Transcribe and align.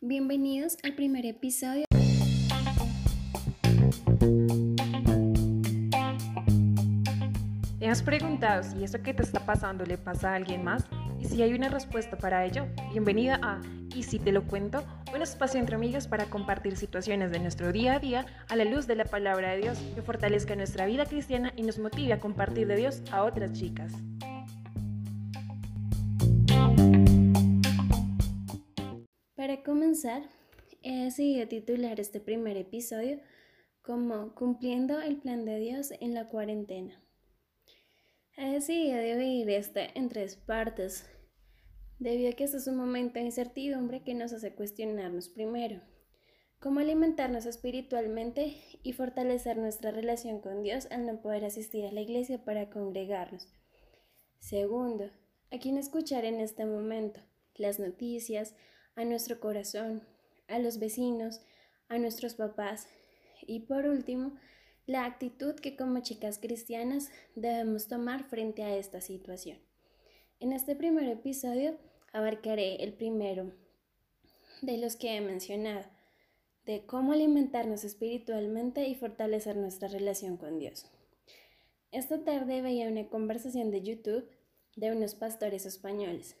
Bienvenidos 0.00 0.76
al 0.84 0.94
primer 0.94 1.26
episodio. 1.26 1.84
¿Te 7.80 7.88
has 7.88 8.02
preguntado 8.04 8.62
si 8.62 8.84
eso 8.84 9.02
que 9.02 9.12
te 9.12 9.24
está 9.24 9.44
pasando 9.44 9.84
le 9.84 9.98
pasa 9.98 10.30
a 10.30 10.34
alguien 10.36 10.62
más? 10.62 10.84
Y 11.18 11.24
si 11.24 11.42
hay 11.42 11.52
una 11.52 11.68
respuesta 11.68 12.16
para 12.16 12.44
ello, 12.44 12.68
bienvenida 12.92 13.40
a 13.42 13.60
Y 13.92 14.04
si 14.04 14.20
te 14.20 14.30
lo 14.30 14.46
cuento, 14.46 14.84
un 15.12 15.20
espacio 15.20 15.58
entre 15.58 15.74
amigas 15.74 16.06
para 16.06 16.26
compartir 16.26 16.76
situaciones 16.76 17.32
de 17.32 17.40
nuestro 17.40 17.72
día 17.72 17.94
a 17.94 17.98
día 17.98 18.26
a 18.48 18.54
la 18.54 18.64
luz 18.64 18.86
de 18.86 18.94
la 18.94 19.04
palabra 19.04 19.50
de 19.50 19.62
Dios 19.62 19.80
que 19.96 20.02
fortalezca 20.02 20.54
nuestra 20.54 20.86
vida 20.86 21.06
cristiana 21.06 21.52
y 21.56 21.62
nos 21.62 21.80
motive 21.80 22.12
a 22.12 22.20
compartir 22.20 22.68
de 22.68 22.76
Dios 22.76 23.02
a 23.10 23.24
otras 23.24 23.52
chicas. 23.52 23.92
Para 29.48 29.62
comenzar, 29.62 30.28
he 30.82 31.04
decidido 31.04 31.48
titular 31.48 31.98
este 32.00 32.20
primer 32.20 32.58
episodio 32.58 33.18
como 33.80 34.34
Cumpliendo 34.34 35.00
el 35.00 35.16
plan 35.16 35.46
de 35.46 35.58
Dios 35.58 35.90
en 36.00 36.12
la 36.12 36.28
cuarentena. 36.28 37.02
He 38.36 38.52
decidido 38.52 38.98
dividir 38.98 39.48
este 39.48 39.98
en 39.98 40.10
tres 40.10 40.36
partes, 40.36 41.06
debido 41.98 42.28
a 42.28 42.34
que 42.34 42.44
este 42.44 42.58
es 42.58 42.66
un 42.66 42.76
momento 42.76 43.14
de 43.14 43.24
incertidumbre 43.24 44.02
que 44.02 44.12
nos 44.12 44.34
hace 44.34 44.54
cuestionarnos 44.54 45.30
primero 45.30 45.80
cómo 46.60 46.80
alimentarnos 46.80 47.46
espiritualmente 47.46 48.54
y 48.82 48.92
fortalecer 48.92 49.56
nuestra 49.56 49.92
relación 49.92 50.42
con 50.42 50.62
Dios 50.62 50.88
al 50.90 51.06
no 51.06 51.22
poder 51.22 51.46
asistir 51.46 51.86
a 51.86 51.92
la 51.92 52.02
iglesia 52.02 52.44
para 52.44 52.68
congregarnos. 52.68 53.48
Segundo, 54.40 55.10
a 55.50 55.58
quién 55.58 55.78
escuchar 55.78 56.26
en 56.26 56.38
este 56.38 56.66
momento, 56.66 57.22
las 57.54 57.78
noticias, 57.80 58.54
a 58.98 59.04
nuestro 59.04 59.38
corazón, 59.38 60.02
a 60.48 60.58
los 60.58 60.80
vecinos, 60.80 61.40
a 61.88 61.98
nuestros 61.98 62.34
papás 62.34 62.88
y 63.46 63.60
por 63.60 63.86
último, 63.86 64.32
la 64.86 65.04
actitud 65.04 65.54
que 65.54 65.76
como 65.76 66.00
chicas 66.00 66.38
cristianas 66.38 67.12
debemos 67.36 67.86
tomar 67.86 68.24
frente 68.24 68.64
a 68.64 68.76
esta 68.76 69.00
situación. 69.00 69.58
En 70.40 70.52
este 70.52 70.74
primer 70.74 71.08
episodio 71.08 71.78
abarcaré 72.12 72.82
el 72.82 72.92
primero 72.92 73.52
de 74.62 74.78
los 74.78 74.96
que 74.96 75.14
he 75.14 75.20
mencionado, 75.20 75.86
de 76.66 76.84
cómo 76.84 77.12
alimentarnos 77.12 77.84
espiritualmente 77.84 78.88
y 78.88 78.96
fortalecer 78.96 79.56
nuestra 79.56 79.86
relación 79.86 80.36
con 80.36 80.58
Dios. 80.58 80.86
Esta 81.92 82.24
tarde 82.24 82.62
veía 82.62 82.88
una 82.88 83.08
conversación 83.08 83.70
de 83.70 83.80
YouTube 83.80 84.28
de 84.74 84.90
unos 84.90 85.14
pastores 85.14 85.66
españoles 85.66 86.36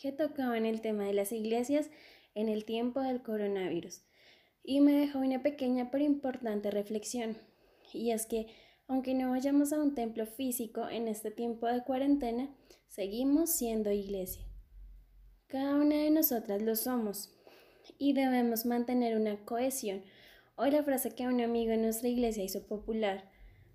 que 0.00 0.12
tocaban 0.12 0.64
el 0.64 0.80
tema 0.80 1.04
de 1.04 1.12
las 1.12 1.30
iglesias 1.30 1.90
en 2.34 2.48
el 2.48 2.64
tiempo 2.64 3.00
del 3.00 3.22
coronavirus. 3.22 4.02
Y 4.64 4.80
me 4.80 4.92
dejó 4.92 5.18
una 5.18 5.42
pequeña 5.42 5.90
pero 5.90 6.04
importante 6.04 6.70
reflexión 6.70 7.36
y 7.92 8.12
es 8.12 8.26
que 8.26 8.46
aunque 8.88 9.14
no 9.14 9.30
vayamos 9.30 9.72
a 9.72 9.80
un 9.80 9.94
templo 9.94 10.26
físico 10.26 10.88
en 10.88 11.06
este 11.06 11.30
tiempo 11.30 11.66
de 11.66 11.84
cuarentena, 11.84 12.48
seguimos 12.88 13.50
siendo 13.50 13.92
iglesia. 13.92 14.42
Cada 15.46 15.76
una 15.76 15.96
de 15.96 16.10
nosotras 16.10 16.62
lo 16.62 16.74
somos 16.74 17.36
y 17.98 18.14
debemos 18.14 18.66
mantener 18.66 19.16
una 19.16 19.44
cohesión. 19.44 20.02
O 20.56 20.66
la 20.66 20.82
frase 20.82 21.12
que 21.12 21.26
un 21.26 21.40
amigo 21.40 21.72
en 21.72 21.82
nuestra 21.82 22.08
iglesia 22.08 22.42
hizo 22.42 22.66
popular, 22.66 23.30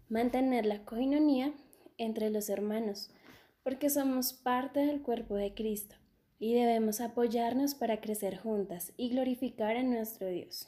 mantener 0.09 0.66
la 0.66 0.84
coinonía 0.86 1.53
entre 1.98 2.30
los 2.30 2.50
hermanos, 2.50 3.09
porque 3.64 3.90
somos 3.90 4.34
parte 4.34 4.81
del 4.81 5.02
cuerpo 5.02 5.36
de 5.36 5.53
Cristo 5.53 5.96
y 6.39 6.53
debemos 6.53 7.02
apoyarnos 7.02 7.75
para 7.75 8.02
crecer 8.02 8.38
juntas 8.38 8.94
y 8.97 9.09
glorificar 9.09 9.78
a 9.78 9.83
nuestro 9.83 10.28
Dios, 10.28 10.67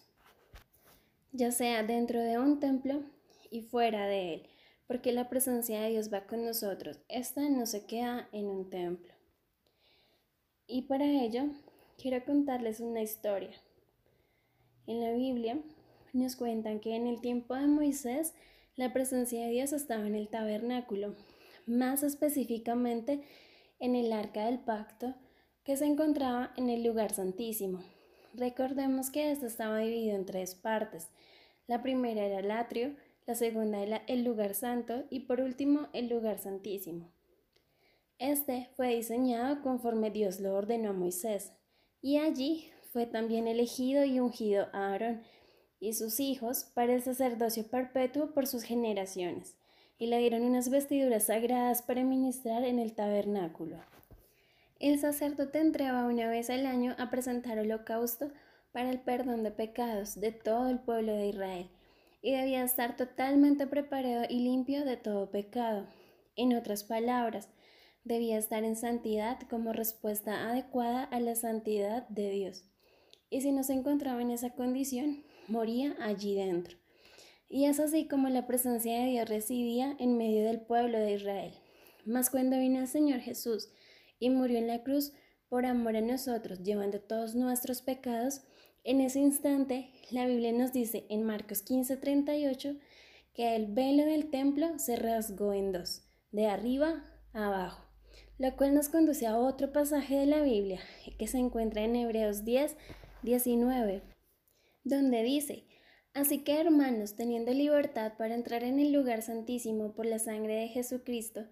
ya 1.32 1.52
sea 1.52 1.84
dentro 1.84 2.22
de 2.22 2.40
un 2.40 2.60
templo 2.60 3.04
y 3.52 3.62
fuera 3.62 4.08
de 4.08 4.34
él, 4.34 4.44
porque 4.88 5.12
la 5.12 5.30
presencia 5.30 5.82
de 5.82 5.90
Dios 5.90 6.12
va 6.12 6.26
con 6.26 6.46
nosotros. 6.46 7.00
Esta 7.10 7.50
no 7.50 7.66
se 7.66 7.86
queda 7.86 8.30
en 8.32 8.48
un 8.48 8.70
templo. 8.70 9.14
Y 10.68 10.84
para 10.84 11.06
ello, 11.06 11.46
quiero 11.98 12.24
contarles 12.26 12.80
una 12.80 13.02
historia. 13.02 13.56
En 14.86 15.02
la 15.02 15.12
Biblia 15.12 15.60
nos 16.14 16.36
cuentan 16.36 16.80
que 16.80 16.96
en 16.96 17.08
el 17.08 17.22
tiempo 17.22 17.56
de 17.56 17.68
Moisés, 17.68 18.34
la 18.76 18.94
presencia 18.94 19.46
de 19.46 19.52
Dios 19.52 19.74
estaba 19.74 20.08
en 20.08 20.16
el 20.16 20.30
tabernáculo, 20.30 21.16
más 21.66 22.04
específicamente 22.04 23.22
en 23.80 23.96
el 23.96 24.14
arca 24.14 24.46
del 24.46 24.60
pacto, 24.60 25.16
que 25.68 25.76
se 25.76 25.86
encontraba 25.86 26.54
en 26.56 26.70
el 26.70 26.82
lugar 26.82 27.12
santísimo. 27.12 27.84
Recordemos 28.34 29.10
que 29.10 29.32
esto 29.32 29.46
estaba 29.46 29.80
dividido 29.80 30.16
en 30.16 30.26
tres 30.26 30.56
partes. 30.56 31.10
La 31.68 31.84
primera 31.84 32.24
era 32.24 32.40
el 32.40 32.52
atrio, 32.52 32.96
la 33.26 33.36
segunda 33.36 33.84
el 33.84 34.24
lugar 34.24 34.54
santo 34.54 35.04
y 35.10 35.20
por 35.26 35.42
último 35.42 35.90
el 35.92 36.08
lugar 36.08 36.40
santísimo. 36.40 37.12
Este 38.18 38.70
fue 38.78 38.96
diseñado 38.96 39.62
conforme 39.62 40.10
Dios 40.10 40.40
lo 40.40 40.54
ordenó 40.54 40.92
a 40.92 40.94
Moisés, 40.94 41.52
y 42.02 42.16
allí 42.16 42.72
fue 42.94 43.06
también 43.06 43.50
elegido 43.50 44.06
y 44.06 44.22
ungido 44.22 44.68
a 44.72 44.94
Aarón 44.94 45.22
y 45.82 45.96
sus 45.96 46.22
hijos 46.22 46.64
para 46.76 46.94
el 46.94 47.02
sacerdocio 47.02 47.68
perpetuo 47.68 48.34
por 48.34 48.48
sus 48.48 48.64
generaciones, 48.64 49.58
y 49.98 50.08
le 50.08 50.18
dieron 50.20 50.44
unas 50.44 50.70
vestiduras 50.70 51.24
sagradas 51.24 51.82
para 51.82 52.06
ministrar 52.06 52.64
en 52.64 52.80
el 52.80 52.94
tabernáculo. 52.96 53.76
El 54.80 55.00
sacerdote 55.00 55.60
entraba 55.60 56.06
una 56.06 56.30
vez 56.30 56.52
al 56.52 56.68
año 56.68 56.96
a 57.00 57.10
presentar 57.10 57.58
holocausto 57.58 58.32
para 58.72 58.92
el 58.92 59.00
perdón 59.00 59.42
de 59.44 59.50
pecados 59.50 60.20
de 60.20 60.32
todo 60.32 60.70
el 60.70 60.80
pueblo 60.80 61.14
de 61.14 61.28
Israel, 61.28 61.70
y 62.22 62.34
debía 62.34 62.64
estar 62.64 62.96
totalmente 62.96 63.66
preparado 63.66 64.26
y 64.30 64.40
limpio 64.40 64.86
de 64.86 64.98
todo 64.98 65.32
pecado. 65.32 65.88
En 66.36 66.56
otras 66.56 66.84
palabras, 66.84 67.50
debía 68.04 68.38
estar 68.38 68.64
en 68.64 68.76
santidad 68.76 69.40
como 69.50 69.74
respuesta 69.74 70.48
adecuada 70.48 71.04
a 71.06 71.20
la 71.20 71.36
santidad 71.36 72.08
de 72.10 72.30
Dios. 72.30 72.64
Y 73.32 73.42
si 73.42 73.52
no 73.52 73.64
se 73.64 73.74
encontraba 73.74 74.22
en 74.22 74.30
esa 74.30 74.52
condición, 74.52 75.24
moría 75.48 75.96
allí 76.00 76.36
dentro. 76.36 76.78
Y 77.50 77.66
es 77.66 77.80
así 77.80 78.08
como 78.08 78.30
la 78.30 78.46
presencia 78.46 79.00
de 79.00 79.08
Dios 79.08 79.28
residía 79.28 79.96
en 80.00 80.18
medio 80.18 80.46
del 80.46 80.62
pueblo 80.62 81.00
de 81.00 81.14
Israel. 81.14 81.54
Mas 82.06 82.30
cuando 82.30 82.60
vino 82.60 82.80
el 82.80 82.88
Señor 82.88 83.22
Jesús 83.22 83.70
y 84.20 84.30
murió 84.30 84.58
en 84.58 84.68
la 84.68 84.84
cruz 84.84 85.14
por 85.50 85.66
amor 85.66 85.96
a 85.96 86.02
nosotros, 86.02 86.64
llevando 86.64 87.00
todos 87.00 87.36
nuestros 87.36 87.82
pecados, 87.82 88.42
en 88.84 89.02
ese 89.02 89.20
instante, 89.20 89.92
la 90.12 90.26
Biblia 90.26 90.54
nos 90.54 90.72
dice 90.72 91.06
en 91.10 91.24
Marcos 91.24 91.62
15:38 91.62 92.80
que 93.34 93.56
el 93.56 93.68
velo 93.68 94.06
del 94.06 94.30
templo 94.30 94.80
se 94.80 94.96
rasgó 94.96 95.52
en 95.54 95.74
dos, 95.74 96.04
de 96.32 96.48
arriba 96.48 97.04
a 97.34 97.48
abajo, 97.48 97.84
lo 98.38 98.56
cual 98.56 98.74
nos 98.74 98.88
conduce 98.88 99.28
a 99.28 99.38
otro 99.38 99.74
pasaje 99.74 100.16
de 100.16 100.26
la 100.26 100.42
Biblia 100.42 100.80
que 101.20 101.28
se 101.28 101.38
encuentra 101.38 101.84
en 101.84 101.98
Hebreos 101.98 102.46
10, 102.46 102.78
19, 103.24 104.04
donde 104.86 105.22
dice, 105.24 105.66
Así 106.14 106.40
que 106.40 106.60
hermanos, 106.60 107.16
teniendo 107.16 107.52
libertad 107.52 108.14
para 108.18 108.34
entrar 108.34 108.64
en 108.64 108.80
el 108.80 108.92
lugar 108.92 109.22
santísimo 109.22 109.94
por 109.94 110.06
la 110.06 110.18
sangre 110.18 110.56
de 110.56 110.68
Jesucristo, 110.70 111.46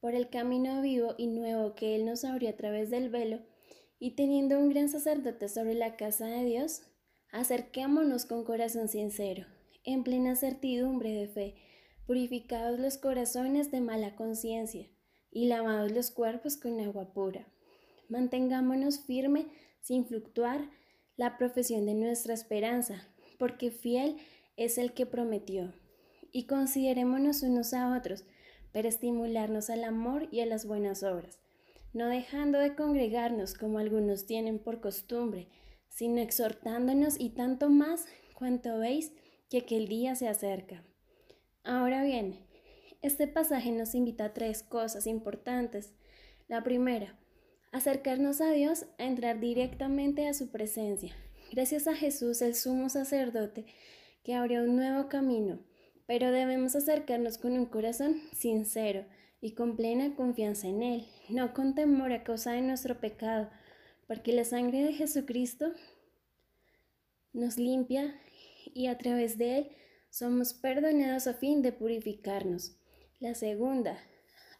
por 0.00 0.14
el 0.14 0.28
camino 0.28 0.82
vivo 0.82 1.14
y 1.18 1.26
nuevo 1.26 1.74
que 1.74 1.94
Él 1.94 2.04
nos 2.04 2.24
abrió 2.24 2.50
a 2.50 2.56
través 2.56 2.90
del 2.90 3.08
velo, 3.08 3.40
y 3.98 4.12
teniendo 4.12 4.58
un 4.58 4.68
gran 4.68 4.88
sacerdote 4.88 5.48
sobre 5.48 5.74
la 5.74 5.96
casa 5.96 6.26
de 6.26 6.44
Dios, 6.44 6.82
acerquémonos 7.32 8.26
con 8.26 8.44
corazón 8.44 8.88
sincero, 8.88 9.46
en 9.84 10.04
plena 10.04 10.36
certidumbre 10.36 11.10
de 11.10 11.28
fe, 11.28 11.54
purificados 12.06 12.78
los 12.78 12.98
corazones 12.98 13.70
de 13.70 13.80
mala 13.80 14.14
conciencia 14.16 14.88
y 15.30 15.46
lavados 15.46 15.92
los 15.92 16.10
cuerpos 16.10 16.56
con 16.56 16.78
agua 16.80 17.12
pura. 17.12 17.46
Mantengámonos 18.08 19.00
firme 19.00 19.46
sin 19.80 20.06
fluctuar 20.06 20.70
la 21.16 21.38
profesión 21.38 21.86
de 21.86 21.94
nuestra 21.94 22.34
esperanza, 22.34 23.08
porque 23.38 23.70
fiel 23.70 24.16
es 24.56 24.78
el 24.78 24.92
que 24.92 25.06
prometió. 25.06 25.72
Y 26.32 26.46
considerémonos 26.46 27.42
unos 27.42 27.72
a 27.72 27.96
otros 27.96 28.24
estimularnos 28.84 29.70
al 29.70 29.84
amor 29.84 30.28
y 30.30 30.40
a 30.40 30.46
las 30.46 30.66
buenas 30.66 31.02
obras 31.02 31.38
no 31.96 32.08
dejando 32.08 32.58
de 32.58 32.74
congregarnos 32.74 33.54
como 33.54 33.78
algunos 33.78 34.26
tienen 34.26 34.58
por 34.58 34.82
costumbre, 34.82 35.48
sino 35.88 36.20
exhortándonos 36.20 37.18
y 37.18 37.30
tanto 37.30 37.70
más 37.70 38.04
cuanto 38.34 38.78
veis 38.78 39.12
que 39.48 39.58
aquel 39.58 39.88
día 39.88 40.14
se 40.14 40.28
acerca. 40.28 40.84
Ahora 41.64 42.04
bien, 42.04 42.38
este 43.00 43.26
pasaje 43.26 43.72
nos 43.72 43.94
invita 43.94 44.26
a 44.26 44.34
tres 44.34 44.62
cosas 44.62 45.06
importantes. 45.06 45.94
La 46.48 46.62
primera, 46.62 47.18
acercarnos 47.72 48.42
a 48.42 48.50
Dios 48.50 48.84
a 48.98 49.04
entrar 49.04 49.40
directamente 49.40 50.28
a 50.28 50.34
su 50.34 50.50
presencia. 50.50 51.16
Gracias 51.50 51.86
a 51.86 51.94
Jesús, 51.94 52.42
el 52.42 52.54
sumo 52.54 52.90
sacerdote, 52.90 53.64
que 54.22 54.34
abrió 54.34 54.64
un 54.64 54.76
nuevo 54.76 55.08
camino, 55.08 55.60
pero 56.06 56.30
debemos 56.32 56.76
acercarnos 56.76 57.38
con 57.38 57.52
un 57.52 57.66
corazón 57.66 58.20
sincero, 58.32 59.04
y 59.40 59.52
con 59.52 59.76
plena 59.76 60.14
confianza 60.14 60.66
en 60.66 60.82
Él, 60.82 61.06
no 61.28 61.52
con 61.52 61.74
temor 61.74 62.12
a 62.12 62.24
causa 62.24 62.52
de 62.52 62.62
nuestro 62.62 63.00
pecado, 63.00 63.50
porque 64.06 64.32
la 64.32 64.44
sangre 64.44 64.82
de 64.82 64.92
Jesucristo 64.92 65.72
nos 67.32 67.58
limpia 67.58 68.18
y 68.72 68.86
a 68.86 68.96
través 68.98 69.36
de 69.38 69.58
él 69.58 69.68
somos 70.10 70.54
perdonados 70.54 71.26
a 71.26 71.34
fin 71.34 71.62
de 71.62 71.72
purificarnos. 71.72 72.76
La 73.20 73.34
segunda, 73.34 73.98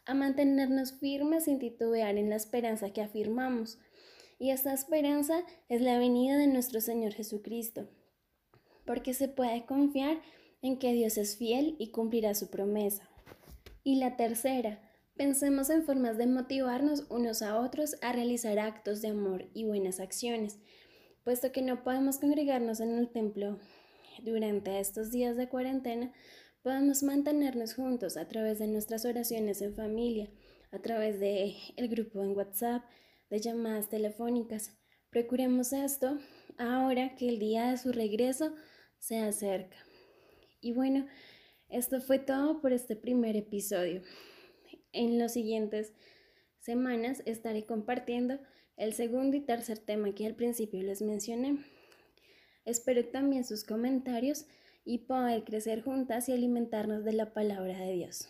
a 0.05 0.13
mantenernos 0.13 0.93
firmes 0.99 1.45
sin 1.45 1.59
titubear 1.59 2.17
en 2.17 2.29
la 2.29 2.35
esperanza 2.35 2.91
que 2.91 3.01
afirmamos. 3.01 3.79
Y 4.39 4.51
esta 4.51 4.73
esperanza 4.73 5.43
es 5.67 5.81
la 5.81 5.97
venida 5.97 6.37
de 6.37 6.47
nuestro 6.47 6.79
Señor 6.79 7.13
Jesucristo, 7.13 7.89
porque 8.85 9.13
se 9.13 9.27
puede 9.27 9.65
confiar 9.65 10.17
en 10.17 10.21
que 10.61 10.93
Dios 10.93 11.17
es 11.17 11.37
fiel 11.37 11.75
y 11.79 11.91
cumplirá 11.91 12.35
su 12.35 12.49
promesa. 12.49 13.09
Y 13.83 13.95
la 13.95 14.17
tercera, 14.17 14.81
pensemos 15.15 15.69
en 15.69 15.83
formas 15.83 16.17
de 16.17 16.27
motivarnos 16.27 17.05
unos 17.09 17.41
a 17.41 17.59
otros 17.59 17.95
a 18.01 18.11
realizar 18.11 18.59
actos 18.59 19.01
de 19.01 19.09
amor 19.09 19.49
y 19.53 19.63
buenas 19.63 19.99
acciones, 19.99 20.59
puesto 21.23 21.51
que 21.51 21.61
no 21.61 21.83
podemos 21.83 22.17
congregarnos 22.17 22.79
en 22.79 22.97
el 22.97 23.09
templo 23.09 23.59
durante 24.23 24.79
estos 24.79 25.11
días 25.11 25.37
de 25.37 25.47
cuarentena, 25.47 26.11
podemos 26.63 27.03
mantenernos 27.03 27.75
juntos 27.75 28.17
a 28.17 28.27
través 28.27 28.59
de 28.59 28.67
nuestras 28.67 29.05
oraciones 29.05 29.61
en 29.61 29.73
familia, 29.73 30.29
a 30.71 30.79
través 30.79 31.19
de 31.19 31.55
el 31.77 31.87
grupo 31.87 32.21
en 32.23 32.35
WhatsApp, 32.35 32.83
de 33.29 33.39
llamadas 33.39 33.89
telefónicas. 33.89 34.77
Procuremos 35.09 35.71
esto 35.71 36.17
ahora 36.57 37.15
que 37.15 37.29
el 37.29 37.39
día 37.39 37.71
de 37.71 37.77
su 37.77 37.91
regreso 37.91 38.53
se 38.99 39.19
acerca. 39.19 39.86
Y 40.67 40.73
bueno, 40.73 41.05
esto 41.69 42.01
fue 42.01 42.19
todo 42.19 42.59
por 42.59 42.73
este 42.73 42.97
primer 42.97 43.37
episodio. 43.37 44.01
En 44.91 45.17
las 45.17 45.31
siguientes 45.31 45.93
semanas 46.59 47.23
estaré 47.25 47.65
compartiendo 47.65 48.37
el 48.75 48.91
segundo 48.91 49.37
y 49.37 49.39
tercer 49.39 49.77
tema 49.77 50.13
que 50.13 50.25
al 50.25 50.35
principio 50.35 50.83
les 50.83 51.01
mencioné. 51.01 51.63
Espero 52.65 53.05
también 53.05 53.45
sus 53.45 53.63
comentarios 53.63 54.45
y 54.83 54.97
poder 54.97 55.45
crecer 55.45 55.83
juntas 55.83 56.27
y 56.27 56.33
alimentarnos 56.33 57.05
de 57.05 57.13
la 57.13 57.33
palabra 57.33 57.79
de 57.79 57.93
Dios. 57.93 58.27